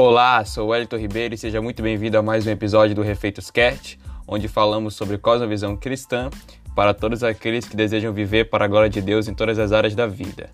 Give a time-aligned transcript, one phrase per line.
[0.00, 3.98] Olá, sou Wellington Ribeiro e seja muito bem-vindo a mais um episódio do Refeitos Cast,
[4.28, 6.30] onde falamos sobre cosmovisão cristã
[6.72, 9.96] para todos aqueles que desejam viver para a glória de Deus em todas as áreas
[9.96, 10.50] da vida.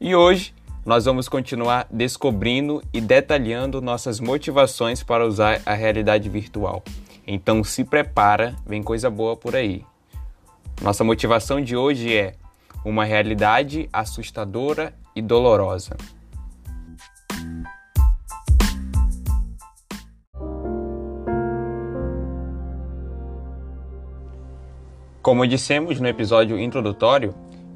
[0.00, 0.54] E hoje
[0.86, 6.84] nós vamos continuar descobrindo e detalhando nossas motivações para usar a realidade virtual.
[7.26, 9.84] Então se prepara, vem coisa boa por aí.
[10.80, 12.36] Nossa motivação de hoje é
[12.84, 15.96] uma realidade assustadora e dolorosa.
[25.20, 27.34] Como dissemos no episódio introdutório,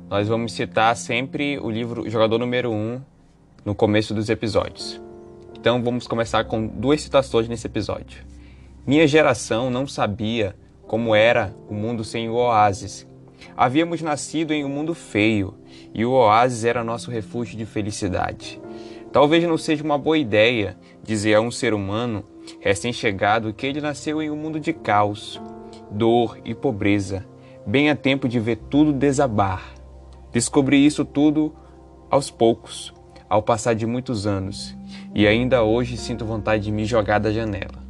[0.09, 3.01] nós vamos citar sempre o livro Jogador Número 1 um,
[3.65, 5.03] no começo dos episódios.
[5.59, 8.25] Então vamos começar com duas citações nesse episódio.
[8.87, 10.55] Minha geração não sabia
[10.87, 13.07] como era o mundo sem o oásis.
[13.57, 15.55] Havíamos nascido em um mundo feio
[15.93, 18.61] e o oásis era nosso refúgio de felicidade.
[19.13, 22.25] Talvez não seja uma boa ideia dizer a um ser humano
[22.61, 25.43] recém-chegado que ele nasceu em um mundo de caos,
[25.91, 27.27] dor e pobreza,
[27.67, 29.75] bem a tempo de ver tudo desabar.
[30.33, 31.55] Descobri isso tudo
[32.11, 32.93] aos poucos,
[33.29, 34.77] ao passar de muitos anos,
[35.15, 37.83] e ainda hoje sinto vontade de me jogar da janela.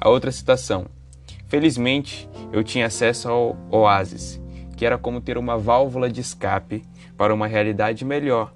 [0.00, 0.86] A outra citação.
[1.48, 4.40] Felizmente, eu tinha acesso ao oásis,
[4.76, 6.84] que era como ter uma válvula de escape
[7.16, 8.52] para uma realidade melhor.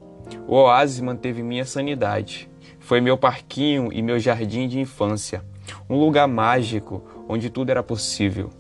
[0.47, 2.49] O oásis manteve minha sanidade.
[2.79, 5.45] Foi meu parquinho e meu jardim de infância,
[5.89, 8.51] um lugar mágico onde tudo era possível.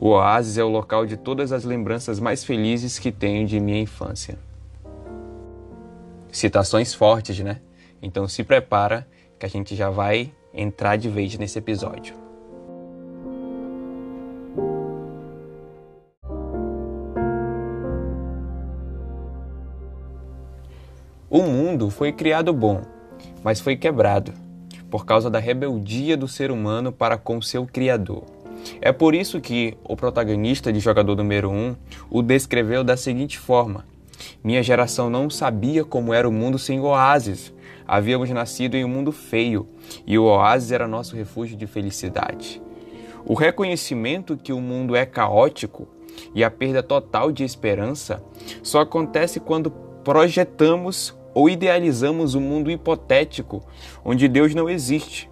[0.00, 3.80] O oásis é o local de todas as lembranças mais felizes que tenho de minha
[3.80, 4.38] infância.
[6.30, 7.60] Citações fortes, né?
[8.00, 12.14] Então se prepara que a gente já vai entrar de vez nesse episódio.
[21.28, 22.82] O mundo foi criado bom,
[23.42, 24.32] mas foi quebrado
[24.88, 28.37] por causa da rebeldia do ser humano para com seu Criador.
[28.80, 31.76] É por isso que o protagonista de Jogador Número 1
[32.10, 33.84] o descreveu da seguinte forma:
[34.42, 37.52] Minha geração não sabia como era o mundo sem oásis.
[37.86, 39.66] Havíamos nascido em um mundo feio
[40.06, 42.60] e o oásis era nosso refúgio de felicidade.
[43.24, 45.88] O reconhecimento que o mundo é caótico
[46.34, 48.22] e a perda total de esperança
[48.62, 49.70] só acontece quando
[50.04, 53.62] projetamos ou idealizamos um mundo hipotético
[54.04, 55.28] onde Deus não existe.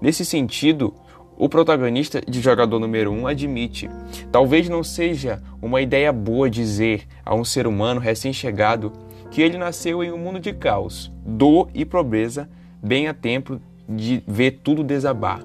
[0.00, 0.94] Nesse sentido,
[1.40, 3.88] o protagonista de Jogador Número 1 um admite:
[4.30, 8.92] talvez não seja uma ideia boa dizer a um ser humano recém-chegado
[9.30, 12.46] que ele nasceu em um mundo de caos, dor e pobreza,
[12.82, 13.58] bem a tempo
[13.88, 15.42] de ver tudo desabar.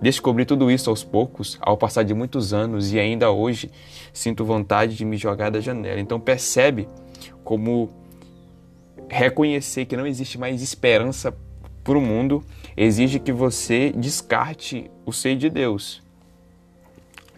[0.00, 3.70] Descobri tudo isso aos poucos, ao passar de muitos anos, e ainda hoje
[4.14, 6.00] sinto vontade de me jogar da janela.
[6.00, 6.88] Então percebe
[7.42, 7.90] como
[9.10, 11.36] reconhecer que não existe mais esperança
[11.84, 12.42] para o mundo
[12.76, 16.02] exige que você descarte o ser de Deus.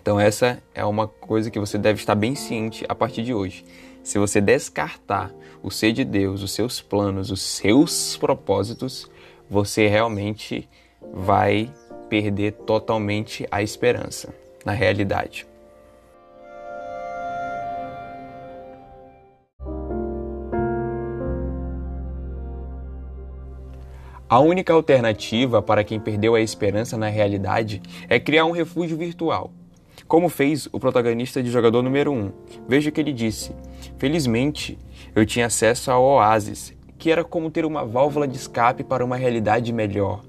[0.00, 3.64] Então, essa é uma coisa que você deve estar bem ciente a partir de hoje.
[4.04, 5.34] Se você descartar
[5.64, 9.10] o ser de Deus, os seus planos, os seus propósitos,
[9.50, 10.68] você realmente
[11.12, 11.68] vai
[12.08, 14.32] perder totalmente a esperança
[14.64, 15.44] na realidade.
[24.28, 29.52] A única alternativa para quem perdeu a esperança na realidade é criar um refúgio virtual.
[30.08, 32.32] Como fez o protagonista de jogador número 1.
[32.68, 33.52] Veja o que ele disse:
[33.98, 34.76] Felizmente,
[35.14, 39.14] eu tinha acesso ao Oasis, que era como ter uma válvula de escape para uma
[39.14, 40.22] realidade melhor.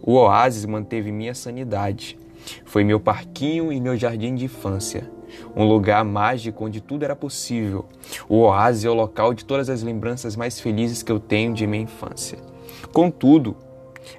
[0.00, 2.18] O Oasis manteve minha sanidade.
[2.64, 5.10] Foi meu parquinho e meu jardim de infância.
[5.54, 7.84] Um lugar mágico onde tudo era possível.
[8.30, 11.66] O Oasis é o local de todas as lembranças mais felizes que eu tenho de
[11.66, 12.55] minha infância.
[12.92, 13.56] Contudo,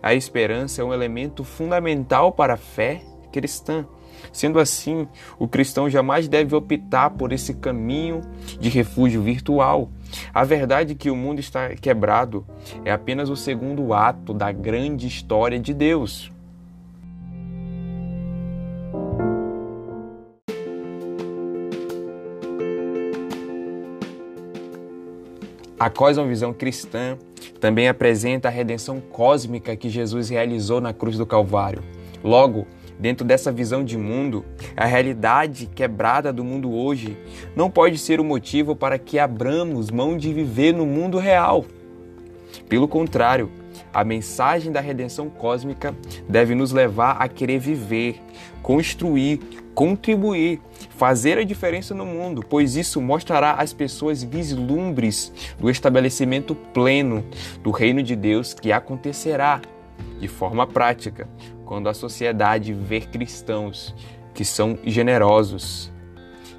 [0.02, 3.02] a esperança é um elemento fundamental para a fé
[3.32, 3.86] cristã.
[4.32, 5.08] Sendo assim,
[5.40, 8.22] o cristão jamais deve optar por esse caminho
[8.60, 9.90] de refúgio virtual.
[10.34, 12.46] A verdade que o mundo está quebrado
[12.84, 16.32] é apenas o segundo ato da grande história de Deus.
[25.80, 27.20] A cosmovisão cristã
[27.60, 31.84] também apresenta a redenção cósmica que Jesus realizou na cruz do Calvário.
[32.24, 32.68] Logo,
[33.00, 34.46] dentro dessa visão de mundo,
[34.76, 37.18] a realidade quebrada do mundo hoje
[37.56, 41.66] não pode ser o motivo para que abramos mão de viver no mundo real.
[42.68, 43.52] Pelo contrário,
[43.94, 45.96] a mensagem da redenção cósmica
[46.28, 48.22] deve nos levar a querer viver,
[48.62, 49.40] construir,
[49.78, 50.60] contribuir,
[50.98, 57.24] fazer a diferença no mundo, pois isso mostrará às pessoas vislumbres do estabelecimento pleno
[57.62, 59.62] do reino de Deus que acontecerá
[60.20, 61.30] de forma prática,
[61.64, 63.94] quando a sociedade vê cristãos
[64.34, 65.92] que são generosos,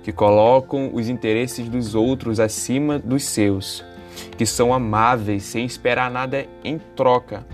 [0.04, 3.84] que colocam os interesses dos outros acima dos seus,
[4.36, 7.44] que são amáveis sem esperar nada em troca,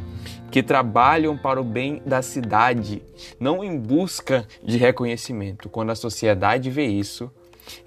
[0.51, 3.03] que trabalham para o bem da cidade,
[3.41, 5.69] não em busca de reconhecimento.
[5.69, 7.31] Quando a sociedade vê isso,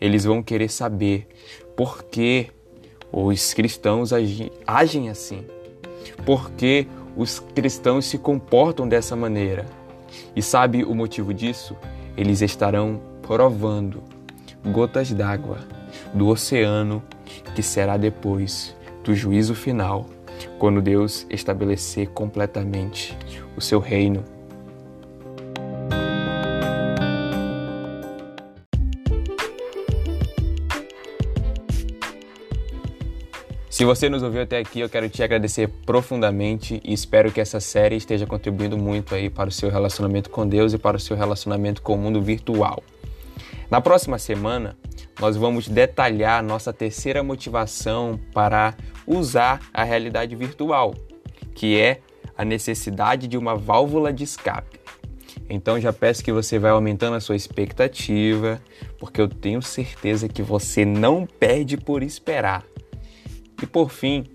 [0.01, 1.27] eles vão querer saber
[1.75, 2.47] por que
[3.11, 4.11] os cristãos
[4.65, 5.45] agem assim,
[6.25, 9.65] por que os cristãos se comportam dessa maneira.
[10.35, 11.75] E sabe o motivo disso?
[12.15, 14.03] Eles estarão provando
[14.65, 15.59] gotas d'água
[16.13, 17.03] do oceano
[17.55, 20.05] que será depois do juízo final,
[20.59, 23.17] quando Deus estabelecer completamente
[23.55, 24.23] o seu reino
[33.77, 37.59] Se você nos ouviu até aqui, eu quero te agradecer profundamente e espero que essa
[37.59, 41.15] série esteja contribuindo muito aí para o seu relacionamento com Deus e para o seu
[41.15, 42.83] relacionamento com o mundo virtual.
[43.69, 44.75] Na próxima semana,
[45.19, 48.75] nós vamos detalhar nossa terceira motivação para
[49.05, 50.93] usar a realidade virtual,
[51.55, 52.01] que é
[52.37, 54.79] a necessidade de uma válvula de escape.
[55.49, 58.61] Então já peço que você vá aumentando a sua expectativa,
[58.99, 62.63] porque eu tenho certeza que você não perde por esperar.
[63.61, 64.25] E por fim,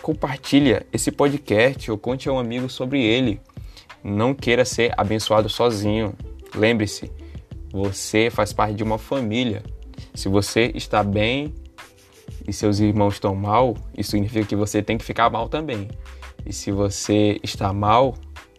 [0.00, 3.40] compartilha esse podcast ou conte a um amigo sobre ele.
[4.04, 6.14] Não queira ser abençoado sozinho.
[6.54, 7.10] Lembre-se,
[7.72, 9.62] você faz parte de uma família.
[10.14, 11.54] Se você está bem
[12.46, 15.88] e seus irmãos estão mal, isso significa que você tem que ficar mal também.
[16.44, 18.14] E se você está mal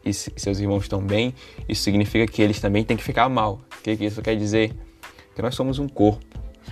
[0.06, 1.34] e seus irmãos estão bem,
[1.68, 3.62] isso significa que eles também têm que ficar mal.
[3.80, 4.74] O que isso quer dizer?
[5.36, 6.26] Que nós somos um corpo.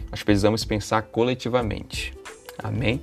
[0.09, 2.13] Nós precisamos pensar coletivamente.
[2.57, 3.01] Amém?